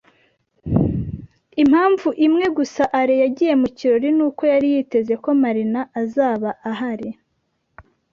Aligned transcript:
Impamvu 1.61 2.07
imwe 2.25 2.45
gusa 2.57 2.83
Alain 2.99 3.21
yagiye 3.23 3.53
mu 3.61 3.67
kirori 3.77 4.09
nuko 4.17 4.41
yari 4.53 4.67
yiteze 4.73 5.13
ko 5.23 5.29
Marina 5.41 5.81
azaba 6.01 6.49
ahari. 6.71 7.09